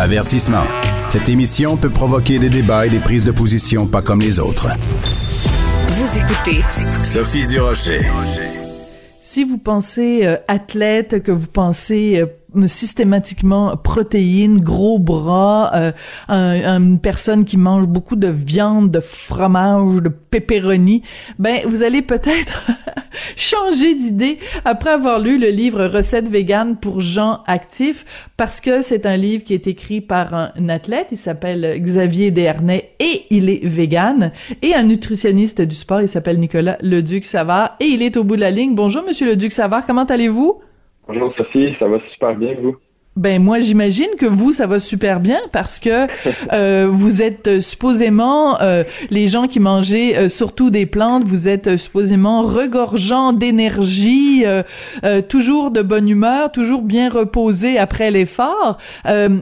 [0.00, 0.64] Avertissement.
[1.10, 4.68] Cette émission peut provoquer des débats et des prises de position pas comme les autres.
[5.88, 6.64] Vous écoutez
[7.04, 8.00] Sophie Durocher.
[9.20, 12.26] Si vous pensez euh, athlète, que vous pensez euh,
[12.66, 15.92] systématiquement protéines, gros bras, euh,
[16.28, 21.02] une personne qui mange beaucoup de viande, de fromage, de pepperoni,
[21.38, 22.66] ben vous allez peut-être
[23.36, 28.04] changer d'idée après avoir lu le livre Recettes véganes pour gens actifs
[28.36, 32.90] parce que c'est un livre qui est écrit par un athlète, il s'appelle Xavier Dernay
[32.98, 37.86] et il est vegan et un nutritionniste du sport, il s'appelle Nicolas Leduc Savard et
[37.86, 38.74] il est au bout de la ligne.
[38.74, 40.60] Bonjour monsieur Leduc Savard, comment allez-vous?
[41.12, 42.76] Bonjour Sophie, ça va super bien vous?
[43.16, 46.06] Ben moi j'imagine que vous ça va super bien parce que
[46.52, 51.76] euh, vous êtes euh, supposément euh, les gens qui mangeaient surtout des plantes, vous êtes
[51.76, 54.44] supposément regorgeant d'énergie,
[55.28, 58.78] toujours de bonne humeur, toujours bien reposé après l'effort.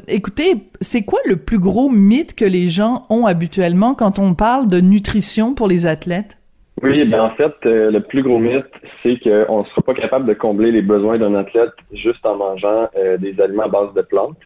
[0.07, 4.69] écoutez, c'est quoi le plus gros mythe que les gens ont habituellement quand on parle
[4.69, 6.38] de nutrition pour les athlètes?
[6.82, 8.66] Oui, ben en fait, euh, le plus gros mythe,
[9.02, 12.88] c'est qu'on ne sera pas capable de combler les besoins d'un athlète juste en mangeant
[12.96, 14.38] euh, des aliments à base de plantes.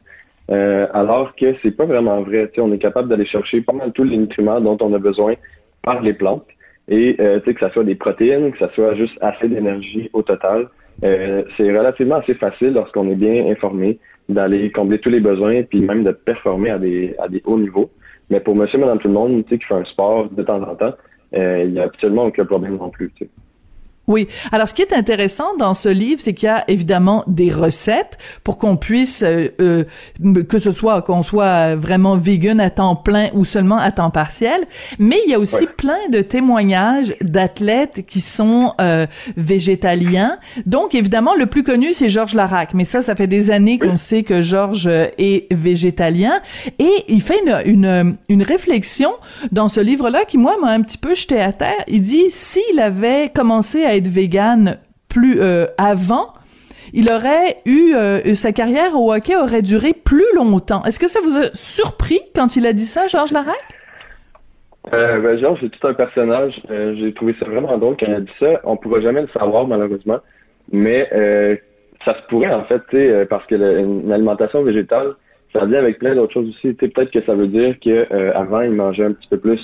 [0.50, 2.50] Euh, alors que c'est pas vraiment vrai.
[2.58, 5.34] on est capable d'aller chercher pas mal tous les nutriments dont on a besoin
[5.82, 6.46] par les plantes.
[6.88, 10.68] Et que ce soit des protéines, que ce soit juste assez d'énergie au total.
[11.00, 16.02] c'est relativement assez facile lorsqu'on est bien informé d'aller combler tous les besoins puis même
[16.02, 17.90] de performer à des, à des hauts niveaux.
[18.30, 20.86] Mais pour monsieur, madame, tout le monde, qui fait un sport de temps en temps,
[20.86, 23.12] euh, il n'y a absolument aucun problème non plus.
[24.08, 24.26] Oui.
[24.50, 28.18] Alors, ce qui est intéressant dans ce livre, c'est qu'il y a évidemment des recettes
[28.42, 29.84] pour qu'on puisse, euh, euh,
[30.48, 34.60] que ce soit qu'on soit vraiment vegan à temps plein ou seulement à temps partiel,
[34.98, 40.38] mais il y a aussi plein de témoignages d'athlètes qui sont euh, végétaliens.
[40.66, 42.74] Donc, évidemment, le plus connu, c'est Georges Larac.
[42.74, 46.40] Mais ça, ça fait des années qu'on sait que Georges est végétalien.
[46.80, 49.12] Et il fait une, une, une réflexion
[49.52, 51.84] dans ce livre-là qui, moi, m'a un petit peu jeté à terre.
[51.86, 56.32] Il dit, s'il avait commencé à être vegan plus euh, avant,
[56.92, 60.82] il aurait eu euh, sa carrière au hockey aurait duré plus longtemps.
[60.84, 63.56] Est-ce que ça vous a surpris quand il a dit ça, Georges Larac?
[64.92, 66.60] Euh, ben, Georges, c'est tout un personnage.
[66.70, 68.60] Euh, j'ai trouvé ça vraiment drôle quand il a dit ça.
[68.64, 70.18] On ne pourra jamais le savoir, malheureusement.
[70.70, 71.08] Mais
[72.04, 72.82] ça se pourrait, en fait,
[73.26, 73.54] parce que
[74.12, 75.14] alimentation végétale,
[75.52, 76.72] ça vient avec plein d'autres choses aussi.
[76.72, 79.60] Peut-être que ça veut dire qu'avant, il mangeait un petit peu plus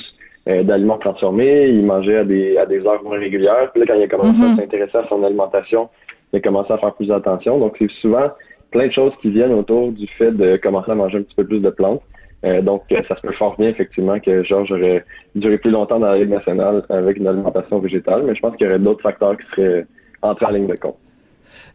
[0.49, 3.71] euh, d'aliments transformés, il mangeait à des, à des heures moins régulières.
[3.73, 4.57] Puis là, quand il a commencé à mhm.
[4.57, 5.89] s'intéresser à son alimentation,
[6.33, 7.59] il a commencé à faire plus attention.
[7.59, 8.31] Donc, c'est souvent
[8.71, 11.45] plein de choses qui viennent autour du fait de commencer à manger un petit peu
[11.45, 12.03] plus de plantes.
[12.45, 15.05] Euh, donc, euh, ça se peut fort bien, effectivement, que Georges aurait
[15.35, 18.67] duré plus longtemps dans la Ligue nationale avec une alimentation végétale, mais je pense qu'il
[18.67, 19.87] y aurait d'autres facteurs qui seraient
[20.23, 20.97] entrés en ligne de compte.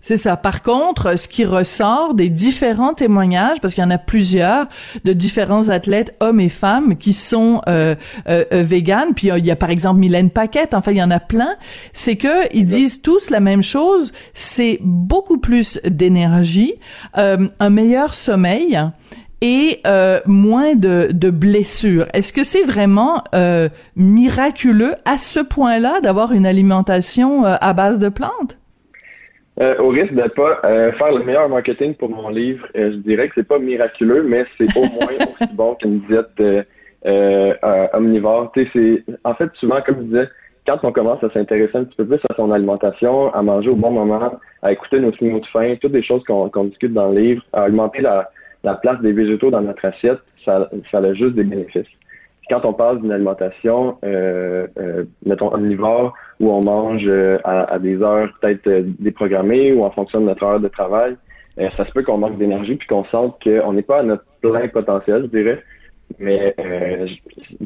[0.01, 0.35] C'est ça.
[0.35, 4.67] Par contre, ce qui ressort des différents témoignages, parce qu'il y en a plusieurs,
[5.05, 7.95] de différents athlètes, hommes et femmes, qui sont euh,
[8.27, 11.11] euh, euh véganes, puis il y a par exemple Mylène Paquette, enfin il y en
[11.11, 11.55] a plein,
[11.93, 16.73] c'est que ils disent tous la même chose, c'est beaucoup plus d'énergie,
[17.17, 18.79] euh, un meilleur sommeil,
[19.43, 22.07] et euh, moins de, de blessures.
[22.13, 23.67] Est-ce que c'est vraiment euh,
[23.97, 28.57] miraculeux à ce point-là d'avoir une alimentation euh, à base de plantes?
[29.61, 32.97] Euh, au risque de pas euh, faire le meilleur marketing pour mon livre, euh, je
[32.97, 36.67] dirais que c'est pas miraculeux, mais c'est au moins aussi bon qu'une diète
[37.93, 38.51] omnivore.
[38.55, 40.29] C'est en fait souvent, comme je disais,
[40.65, 43.75] quand on commence à s'intéresser un petit peu plus à son alimentation, à manger au
[43.75, 47.19] bon moment, à écouter nos signaux de faim, toutes les choses qu'on discute dans le
[47.19, 48.31] livre, à augmenter la,
[48.63, 51.85] la place des végétaux dans notre assiette, ça, ça a juste des bénéfices
[52.49, 58.01] quand on parle d'une alimentation, euh, euh, mettons, omnivore, où on mange euh, à, des
[58.01, 61.15] heures peut-être euh, déprogrammées ou en fonction de notre heure de travail,
[61.77, 64.67] ça se peut qu'on manque d'énergie puis qu'on sente qu'on n'est pas à notre plein
[64.67, 65.63] potentiel, je dirais.
[66.17, 66.55] Mais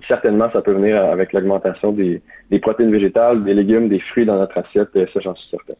[0.07, 2.21] certainement, ça peut venir avec l'augmentation des,
[2.51, 5.73] des protéines végétales, des légumes, des fruits dans notre assiette, ça j'en suis certain.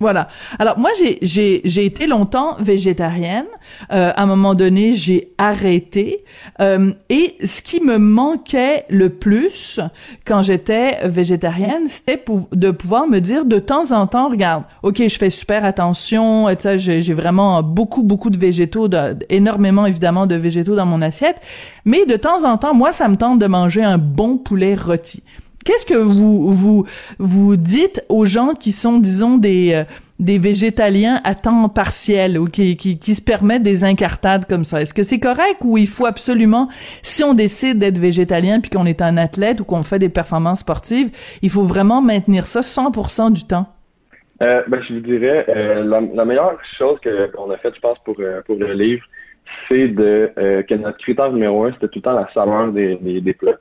[0.00, 0.28] Voilà.
[0.58, 3.44] Alors moi j'ai été longtemps végétarienne.
[3.92, 6.24] Euh, à un moment donné j'ai arrêté
[6.60, 9.78] euh, et ce qui me manquait le plus
[10.24, 15.18] quand j'étais végétarienne c'était de pouvoir me dire de temps en temps regarde ok je
[15.18, 20.26] fais super attention et ça j'ai j'ai vraiment beaucoup beaucoup de végétaux de, énormément évidemment
[20.26, 21.40] de végétaux dans mon assiette
[21.84, 25.22] mais de temps en temps moi ça me tente de manger un bon poulet rôti
[25.64, 26.86] Qu'est-ce que vous vous
[27.18, 29.84] vous dites aux gens qui sont disons des euh,
[30.18, 34.80] des végétaliens à temps partiel ou qui, qui, qui se permettent des incartades comme ça?
[34.80, 36.68] Est-ce que c'est correct ou il faut absolument,
[37.02, 40.60] si on décide d'être végétalien puis qu'on est un athlète ou qu'on fait des performances
[40.60, 41.10] sportives,
[41.42, 43.66] il faut vraiment maintenir ça 100% du temps?
[44.42, 46.98] Euh, ben, je vous dirais, euh, la, meilleure chose
[47.34, 48.16] qu'on a faite, je pense, pour,
[48.46, 49.04] pour le livre,
[49.68, 53.34] c'est de que notre critère numéro un, c'était tout le temps la saveur des, des,
[53.34, 53.58] plats.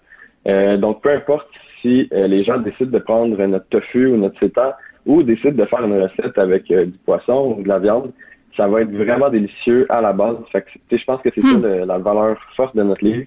[0.78, 1.48] donc, peu importe
[1.82, 4.74] si les gens décident de prendre notre tofu ou notre seitan
[5.06, 8.12] ou décident de faire une recette avec du poisson ou de la viande,
[8.56, 10.38] ça va être vraiment délicieux à la base.
[10.52, 11.62] Fait que, je pense que c'est hmm.
[11.62, 13.26] ça la valeur forte de notre livre.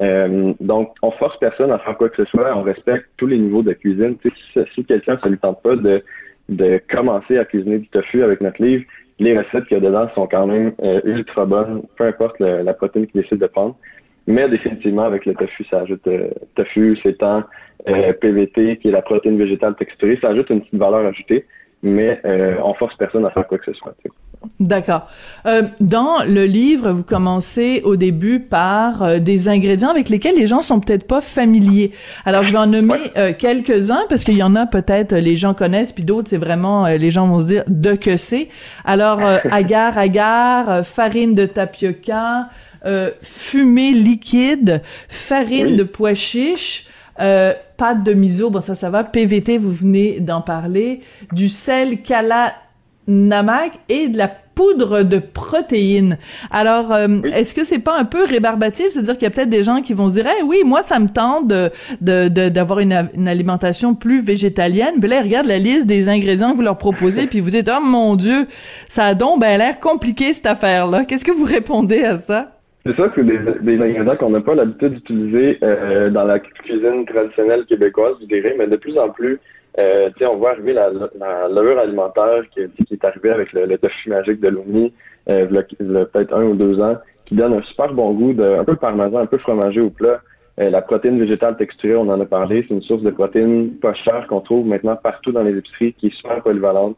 [0.00, 2.56] Euh, donc, on force personne à faire quoi que ce soit.
[2.56, 4.16] On respecte tous les niveaux de cuisine.
[4.22, 6.02] Si, si quelqu'un ne lui tente pas de,
[6.48, 8.84] de commencer à cuisiner du tofu avec notre livre,
[9.18, 12.74] les recettes qu'il y a dedans sont quand même euh, ultra bonnes, peu importe la
[12.74, 13.76] protéine qu'il décide de prendre.
[14.26, 17.42] Mais définitivement, avec le tofu, ça ajoute euh, tofu, sétan,
[17.88, 21.46] euh, PVT, qui est la protéine végétale texturée, ça ajoute une petite valeur ajoutée,
[21.82, 22.20] mais
[22.62, 23.94] on force personne à faire quoi que ce soit.
[24.60, 25.08] D'accord.
[25.46, 30.46] Euh, dans le livre, vous commencez au début par euh, des ingrédients avec lesquels les
[30.46, 31.92] gens sont peut-être pas familiers.
[32.24, 35.54] Alors, je vais en nommer euh, quelques-uns parce qu'il y en a peut-être les gens
[35.54, 38.48] connaissent, puis d'autres c'est vraiment les gens vont se dire de que c'est.
[38.84, 39.20] Alors,
[39.50, 42.48] agar agar, farine de tapioca,
[43.20, 46.86] fumée liquide, farine de pois chiche.
[47.16, 51.00] pâte de miso, bon ça ça va, PVT vous venez d'en parler,
[51.32, 52.54] du sel cala
[53.06, 56.18] namac et de la poudre de protéines.
[56.50, 59.64] Alors, euh, est-ce que c'est pas un peu rébarbatif, c'est-à-dire qu'il y a peut-être des
[59.64, 61.70] gens qui vont se dire, oui, moi ça me tente de
[62.48, 62.92] d'avoir une,
[63.26, 65.00] alimentation plus végétalienne.
[65.00, 67.70] Puis là, ils regardent la liste des ingrédients que vous leur proposez, puis vous dites,
[67.74, 68.46] oh mon Dieu,
[68.88, 71.04] ça a donc ben l'air compliqué cette affaire-là.
[71.04, 72.61] Qu'est-ce que vous répondez à ça?
[72.84, 77.64] C'est ça, c'est des, ingrédients qu'on n'a pas l'habitude d'utiliser euh, dans la cuisine traditionnelle
[77.66, 79.38] québécoise, je dirais, mais de plus en plus,
[79.78, 83.78] euh, on voit arriver la, la, levure alimentaire qui, qui, est arrivée avec le, le
[83.78, 84.92] tofu magique de l'ONI,
[85.28, 88.76] euh, peut-être un ou deux ans, qui donne un super bon goût, de, un peu
[88.76, 90.20] parmesan, un peu fromager au plat.
[90.60, 93.94] Euh, la protéine végétale texturée, on en a parlé, c'est une source de protéines pas
[93.94, 96.96] chère qu'on trouve maintenant partout dans les épiceries, qui est super polyvalente.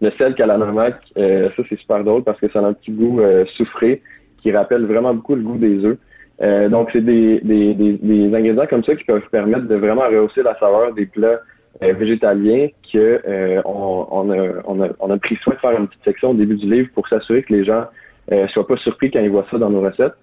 [0.00, 3.20] Le sel calamamac, euh, ça c'est super drôle parce que ça a un petit goût
[3.20, 4.02] euh, soufré
[4.44, 5.96] qui rappelle vraiment beaucoup le goût des œufs.
[6.42, 10.42] Euh, donc c'est des, des, des, ingrédients comme ça qui peuvent permettre de vraiment rehausser
[10.42, 11.40] la saveur des plats
[11.82, 15.88] euh, végétalien que euh, on, a, on, a, on, a, pris soin de faire une
[15.88, 17.84] petite section au début du livre pour s'assurer que les gens
[18.32, 20.14] euh, soient pas surpris quand ils voient ça dans nos recettes,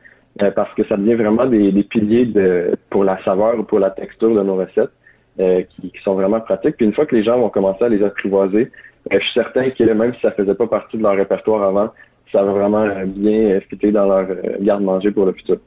[0.56, 3.90] parce que ça devient vraiment des, des, piliers de, pour la saveur ou pour la
[3.90, 4.92] texture de nos recettes,
[5.38, 6.78] qui, qui, sont vraiment pratiques.
[6.78, 8.72] Puis une fois que les gens vont commencer à les apprivoiser,
[9.12, 11.90] je suis certain que même si ça faisait pas partie de leur répertoire avant,
[12.32, 14.28] ça va vraiment bien fitter dans leur
[14.62, 15.58] garde-manger pour le futur.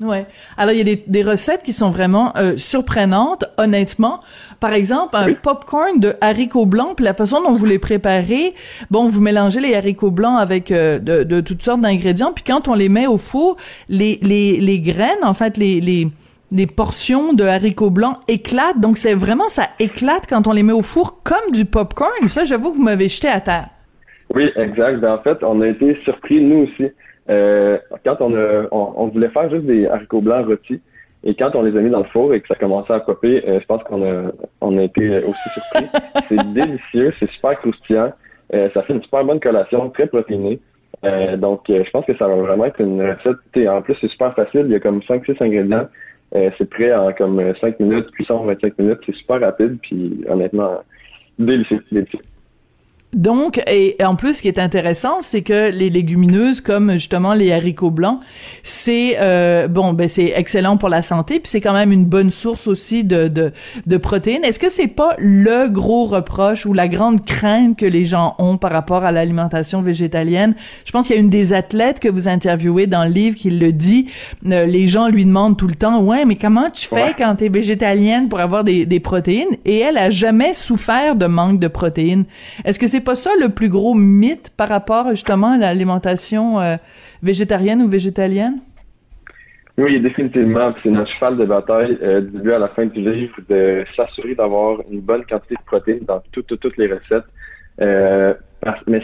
[0.00, 0.26] Ouais.
[0.58, 4.20] Alors il y a des, des recettes qui sont vraiment euh, surprenantes, honnêtement.
[4.60, 8.54] Par exemple, un popcorn de haricots blancs, puis la façon dont vous les préparez,
[8.90, 12.68] bon, vous mélangez les haricots blancs avec euh, de, de, toutes sortes d'ingrédients, puis quand
[12.68, 13.56] on les met au four,
[13.88, 16.08] les, les, les graines, en fait, les, les
[16.52, 18.78] les portions de haricots blancs éclatent.
[18.78, 22.28] Donc c'est vraiment ça éclate quand on les met au four comme du popcorn.
[22.28, 23.68] Ça, j'avoue que vous m'avez jeté à terre.
[24.36, 25.00] Oui, exact.
[25.00, 26.92] Ben, en fait, on a été surpris nous aussi.
[27.30, 30.80] Euh, quand on, a, on, voulait faire juste des haricots blancs rôtis,
[31.24, 33.42] et quand on les a mis dans le four et que ça commençait à popper,
[33.48, 34.30] euh, je pense qu'on a,
[34.60, 35.86] on a été aussi surpris.
[36.28, 38.12] c'est délicieux, c'est super croustillant.
[38.52, 40.60] Euh, ça fait une super bonne collation, très protéinée.
[41.38, 43.68] donc, je pense que ça va vraiment être une recette.
[43.68, 44.66] En plus, c'est super facile.
[44.66, 45.88] Il y a comme 5-6 ingrédients.
[46.32, 48.98] c'est prêt en comme 5 minutes, cuisson 25 minutes.
[49.06, 50.82] C'est super rapide, puis honnêtement,
[51.38, 52.20] délicieux, délicieux.
[53.16, 57.50] Donc, et, en plus, ce qui est intéressant, c'est que les légumineuses, comme justement les
[57.50, 58.20] haricots blancs,
[58.62, 62.30] c'est euh, bon, ben c'est excellent pour la santé, puis c'est quand même une bonne
[62.30, 63.52] source aussi de de,
[63.86, 64.44] de protéines.
[64.44, 68.58] Est-ce que c'est pas le gros reproche ou la grande crainte que les gens ont
[68.58, 70.54] par rapport à l'alimentation végétalienne?
[70.84, 73.50] Je pense qu'il y a une des athlètes que vous interviewez dans le livre qui
[73.50, 74.08] le dit.
[74.46, 77.46] Euh, les gens lui demandent tout le temps, ouais, mais comment tu fais quand tu
[77.46, 81.68] es végétalienne pour avoir des, des protéines Et elle a jamais souffert de manque de
[81.68, 82.26] protéines.
[82.66, 86.76] Est-ce que c'est pas ça le plus gros mythe par rapport justement à l'alimentation euh,
[87.22, 88.58] végétarienne ou végétalienne?
[89.78, 90.74] Oui, définitivement.
[90.82, 94.34] C'est notre cheval de bataille euh, du début à la fin du livre de s'assurer
[94.34, 97.28] d'avoir une bonne quantité de protéines dans toutes les recettes.
[97.80, 98.34] Euh,
[98.88, 99.02] mais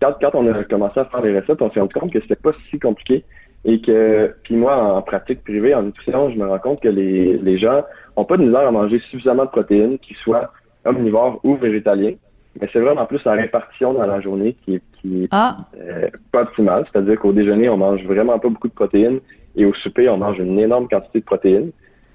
[0.00, 2.52] quand, on a commencé à faire les recettes, on s'est rendu compte que c'était pas
[2.68, 3.24] si compliqué
[3.64, 7.38] et que, puis moi, en pratique privée, en nutrition, je me rends compte que les,
[7.38, 7.82] les gens
[8.16, 10.52] ont pas de misère à manger suffisamment de protéines, qu'ils soient
[10.84, 12.14] omnivores ou végétaliens.
[12.60, 15.56] Mais c'est vraiment plus la répartition dans la journée qui est, qui ah.
[15.80, 16.84] euh, pas optimale.
[16.90, 19.20] C'est-à-dire qu'au déjeuner, on mange vraiment pas beaucoup de protéines
[19.56, 21.70] et au souper, on mange une énorme quantité de protéines.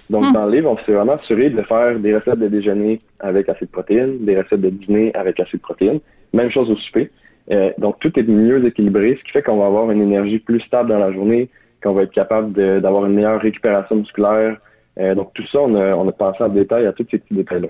[0.09, 0.33] Donc, hmm.
[0.33, 3.65] dans le livre, on s'est vraiment assuré de faire des recettes de déjeuner avec assez
[3.65, 5.99] de protéines, des recettes de dîner avec assez de protéines.
[6.33, 7.09] Même chose au souper.
[7.51, 10.59] Euh, donc, tout est mieux équilibré, ce qui fait qu'on va avoir une énergie plus
[10.61, 11.49] stable dans la journée,
[11.81, 14.57] qu'on va être capable d'avoir une meilleure récupération musculaire.
[14.99, 17.33] Euh, donc, tout ça, on a, on a pensé en détail à tous ces petits
[17.33, 17.69] détails-là.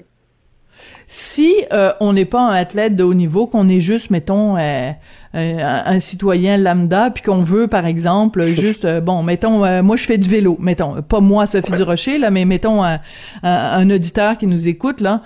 [1.14, 4.92] Si euh, on n'est pas un athlète de haut niveau, qu'on est juste, mettons, euh,
[5.34, 10.18] un, citoyen lambda, puis qu'on veut, par exemple, juste, euh, bon, mettons, moi je fais
[10.18, 13.00] du vélo, mettons, pas moi Sophie Durocher, là, mais mettons un,
[13.44, 15.22] un, auditeur qui nous écoute, là,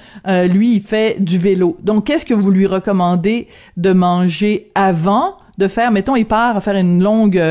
[0.47, 1.77] lui, il fait du vélo.
[1.81, 3.47] Donc, qu'est-ce que vous lui recommandez
[3.77, 7.41] de manger avant de faire, mettons, il part faire une longue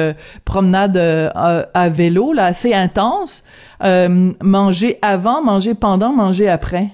[0.45, 3.45] promenade à vélo, là, assez intense,
[3.81, 6.91] manger avant, manger pendant, manger après?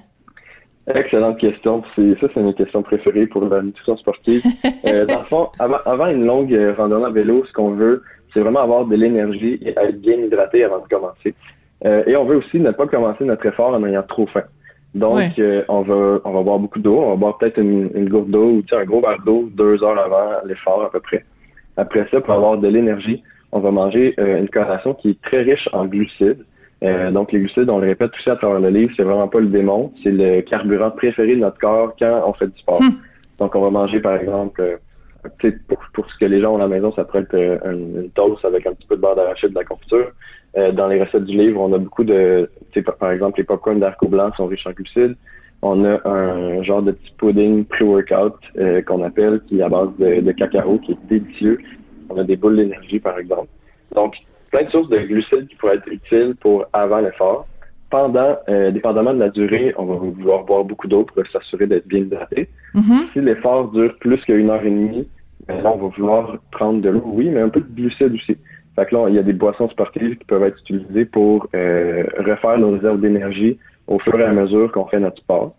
[0.87, 1.83] Excellente question.
[1.95, 4.43] C'est, ça, c'est mes questions préférées pour la nutrition sportive.
[4.87, 8.03] euh, dans le fond, avant, avant une longue euh, randonnée à vélo, ce qu'on veut,
[8.33, 11.35] c'est vraiment avoir de l'énergie et être bien hydraté avant de commencer.
[11.85, 14.45] Euh, et on veut aussi ne pas commencer notre effort en ayant trop faim.
[14.95, 16.99] Donc, euh, on va on va boire beaucoup d'eau.
[16.99, 19.99] On va boire peut-être une, une gourde d'eau ou un gros verre d'eau deux heures
[19.99, 21.25] avant l'effort à peu près.
[21.77, 23.23] Après ça, pour avoir de l'énergie,
[23.53, 26.45] on va manger une collation qui est très riche en glucides.
[26.83, 29.29] Euh, donc, les glucides, on le répète tout ça à travers le livre, c'est vraiment
[29.29, 32.83] pas le démon, c'est le carburant préféré de notre corps quand on fait du sport.
[32.83, 32.91] Hmm.
[33.39, 36.61] Donc, on va manger, par exemple, euh, pour, pour ce que les gens ont à
[36.61, 39.51] la maison, ça pourrait être euh, une, toast avec un petit peu de beurre d'arachide,
[39.51, 40.11] de la confiture.
[40.57, 42.51] dans les recettes du livre, on a beaucoup de,
[42.99, 45.17] par exemple, les popcorn d'arco blanc sont riches en glucides.
[45.65, 48.35] On a un genre de petit pudding pre-workout
[48.85, 51.61] qu'on appelle, qui est à base de, de cacao, qui est délicieux.
[52.11, 53.47] On a des boules d'énergie, par exemple.
[53.95, 54.17] Donc,
[54.53, 57.47] plein de sources de glucides qui pourraient être utiles pour avant l'effort.
[57.91, 61.87] Pendant, euh, dépendamment de la durée, on va vouloir boire beaucoup d'eau pour s'assurer d'être
[61.87, 62.49] bien hydraté.
[62.75, 63.13] Mm-hmm.
[63.13, 65.09] Si l'effort dure plus qu'une heure et demie,
[65.47, 68.37] ben là, on va vouloir prendre de l'eau, oui, mais un peu de glucides aussi.
[68.77, 72.05] Fait que là, il y a des boissons sportives qui peuvent être utilisées pour euh,
[72.19, 75.55] refaire nos réserves d'énergie au fur et à mesure qu'on fait notre sport.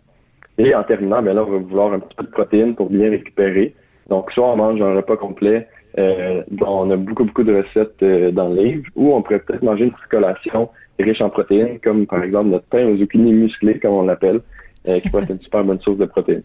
[0.58, 3.10] Et en terminant, ben là, on va vouloir un petit peu de protéines pour bien
[3.10, 3.74] récupérer.
[4.08, 8.30] Donc, soit on mange un repas complet euh, on a beaucoup, beaucoup de recettes euh,
[8.30, 12.06] dans le livre, ou on pourrait peut-être manger une petite collation riche en protéines, comme
[12.06, 14.40] par exemple notre pain aux zucchini musclé, comme on l'appelle,
[14.88, 16.42] euh, qui pourrait être une super bonne source de protéines.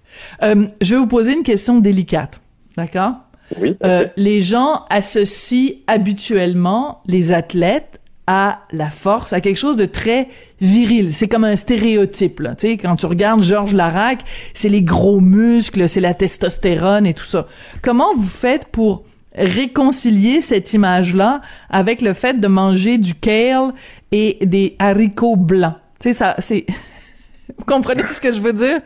[0.42, 2.40] je vais vous poser une question délicate,
[2.76, 3.12] d'accord?
[3.58, 3.78] Oui.
[4.18, 7.98] les gens associent habituellement les athlètes
[8.30, 10.28] à la force, à quelque chose de très
[10.60, 11.14] viril.
[11.14, 12.54] C'est comme un stéréotype, là.
[12.54, 14.18] Tu sais, quand tu regardes Georges Larac,
[14.52, 17.46] c'est les gros muscles, c'est la testostérone et tout ça.
[17.80, 19.04] Comment vous faites pour
[19.34, 23.72] réconcilier cette image-là avec le fait de manger du kale
[24.12, 25.76] et des haricots blancs?
[25.98, 26.66] Tu sais, ça, c'est...
[27.58, 28.80] vous comprenez ce que je veux dire?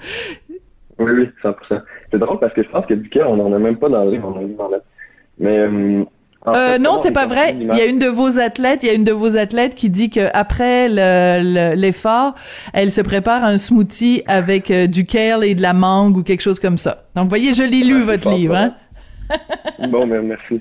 [1.01, 1.83] Oui, oui, 100%.
[2.13, 4.05] C'est drôle parce que je pense que du kale, on n'en a même pas dans
[4.05, 4.41] le livre,
[5.41, 5.59] Mais...
[5.59, 6.05] Euh,
[6.49, 7.57] euh, non, c'est pas vrai.
[7.59, 9.91] Il y a une de vos athlètes, il y a une de vos athlètes qui
[9.91, 10.89] dit que après
[11.77, 12.35] l'effort,
[12.73, 16.41] elle se prépare un smoothie avec euh, du kale et de la mangue ou quelque
[16.41, 17.05] chose comme ça.
[17.15, 18.57] Donc, voyez, je l'ai lu votre livre.
[18.57, 18.75] Hein?
[19.89, 20.61] bon, ben, merci.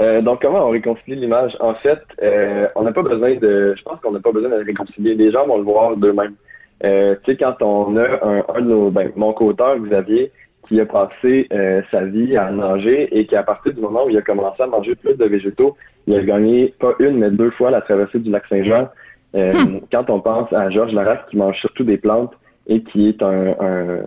[0.00, 1.56] Euh, donc, comment on réconcilie l'image?
[1.58, 3.74] En fait, euh, on n'a pas besoin de.
[3.76, 5.14] Je pense qu'on n'a pas besoin de réconcilier.
[5.14, 6.34] Les gens vont le voir d'eux-mêmes.
[6.82, 6.88] Tu
[7.26, 8.90] sais, quand on a un, un de nos.
[8.90, 10.30] Ben, mon co-auteur, Xavier,
[10.68, 14.10] qui a passé euh, sa vie à nager et qui, à partir du moment où
[14.10, 17.50] il a commencé à manger plus de végétaux, il a gagné pas une, mais deux
[17.50, 18.88] fois la traversée du lac Saint-Jean.
[19.34, 19.80] Euh, hmm.
[19.92, 22.32] Quand on pense à Georges Larac, qui mange surtout des plantes
[22.66, 23.54] et qui est un,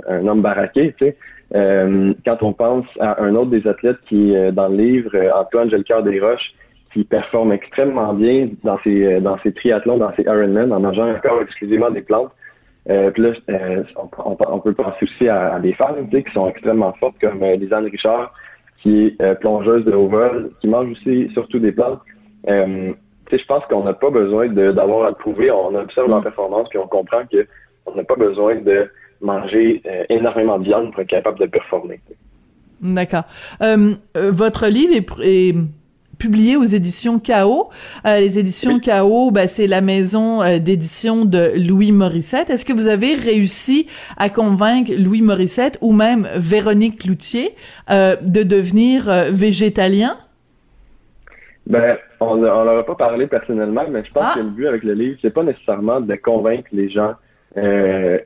[0.07, 1.17] un, homme baraqué, tu sais,
[1.55, 5.69] euh, quand on pense à un autre des athlètes qui est dans le livre, Antoine
[5.69, 6.53] Gelcoeur des Roches,
[6.93, 11.41] qui performe extrêmement bien dans ses, dans ses triathlons, dans ses Ironman, en mangeant encore
[11.41, 12.31] exclusivement des plantes.
[12.89, 13.83] Euh, puis là, euh,
[14.17, 18.33] on, peut penser aussi à, des femmes qui sont extrêmement fortes, comme euh, Lisanne Richard,
[18.81, 21.99] qui est plongeuse de haut vol, qui mange aussi surtout des plantes.
[22.47, 25.51] je pense qu'on n'a pas besoin d'avoir à le prouver.
[25.51, 26.11] On observe mm.
[26.11, 28.89] leur performance, puis on comprend qu'on n'a pas besoin de
[29.21, 31.99] manger énormément de viande pour être capable de performer.
[32.81, 33.23] D'accord.
[34.15, 35.55] votre livre est
[36.19, 37.69] publié aux éditions Chaos.
[38.05, 42.49] Euh, les éditions Chaos, ben, c'est la maison euh, d'édition de Louis Morissette.
[42.49, 47.55] Est-ce que vous avez réussi à convaincre Louis Morissette ou même Véronique Cloutier
[47.89, 50.17] euh, de devenir végétalien?
[51.65, 54.33] Ben, on ne leur a pas parlé personnellement, mais je pense ah!
[54.35, 57.13] que le but avec le livre, c'est pas nécessairement de convaincre les gens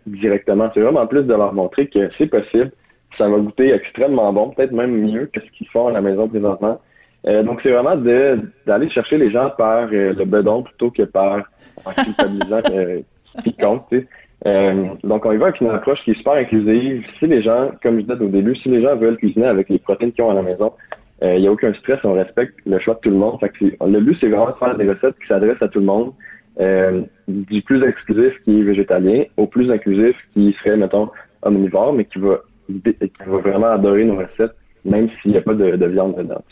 [0.08, 0.70] directement.
[0.74, 2.72] C'est vraiment plus de leur montrer que c'est possible.
[3.18, 6.28] Ça va goûter extrêmement bon, peut-être même mieux que ce qu'ils font à la maison
[6.28, 6.80] présentement.
[7.26, 11.44] Euh, donc, c'est vraiment d'aller chercher les gens par euh, le bedon plutôt que par
[11.86, 13.02] en culpabilisant euh,
[13.44, 13.86] qui compte.
[14.46, 17.06] Euh, donc, on y va avec une approche qui est super inclusive.
[17.20, 19.80] Si les gens, comme je disais au début, si les gens veulent cuisiner avec les
[19.80, 20.74] protéines qu'ils ont à la maison,
[21.22, 23.40] il n'y a aucun stress, on respecte le choix de tout le monde.
[23.40, 25.86] Fait que le but, c'est vraiment de faire des recettes qui s'adressent à tout le
[25.86, 26.12] monde.
[27.30, 31.10] du plus exclusif qui est végétalien au plus inclusif qui serait, mettons,
[31.42, 35.54] omnivore, mais qui va, qui va vraiment adorer nos recettes, même s'il n'y a pas
[35.54, 36.44] de, viande dedans.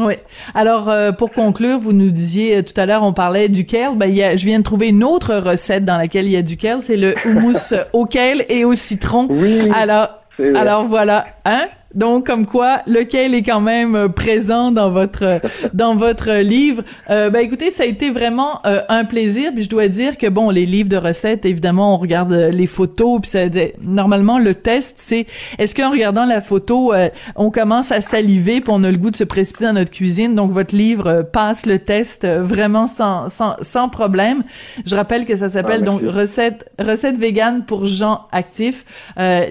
[0.00, 0.14] Oui.
[0.54, 3.96] Alors, euh, pour conclure, vous nous disiez euh, tout à l'heure, on parlait du kale.
[3.96, 6.42] Ben, y a, je viens de trouver une autre recette dans laquelle il y a
[6.42, 6.82] du kale.
[6.82, 9.26] C'est le houmous au kale et au citron.
[9.30, 9.68] Oui.
[9.74, 10.08] Alors,
[10.54, 11.66] alors voilà, hein?
[11.94, 15.40] Donc, comme quoi, lequel est quand même euh, présent dans votre
[15.74, 16.84] dans votre livre.
[17.10, 19.52] Euh, ben écoutez, ça a été vraiment euh, un plaisir.
[19.52, 23.20] Puis je dois dire que bon, les livres de recettes, évidemment, on regarde les photos.
[23.20, 23.40] Puis ça,
[23.82, 25.26] normalement, le test, c'est
[25.58, 26.92] est-ce qu'en regardant la photo,
[27.36, 30.34] on commence à saliver, puis on a le goût de se précipiter dans notre cuisine?
[30.34, 34.44] Donc votre livre passe le test vraiment sans sans sans problème.
[34.86, 38.84] Je rappelle que ça s'appelle ah, donc recette recette végane pour gens actifs.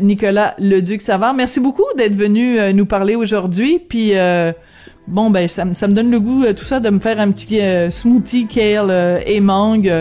[0.01, 3.79] Nicolas Leduc Savard, merci beaucoup d'être venu euh, nous parler aujourd'hui.
[3.79, 4.51] Puis euh,
[5.07, 7.59] bon, ben ça, me donne le goût euh, tout ça de me faire un petit
[7.91, 9.91] smoothie kale et mangue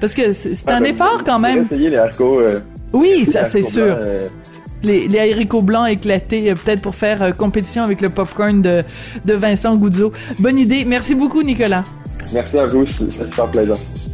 [0.00, 1.66] parce que c'est un effort quand même.
[1.66, 2.40] Essayer les haricots.
[2.92, 3.96] oui, ça c'est sûr.
[4.80, 8.84] Les, les, haricots blancs éclatés, peut-être pour faire compétition avec le popcorn de,
[9.24, 10.12] de Vincent Goudzo.
[10.38, 10.84] Bonne idée.
[10.84, 11.82] Merci beaucoup, Nicolas.
[12.32, 12.84] Merci à vous.
[12.86, 14.07] C'est super plaisant.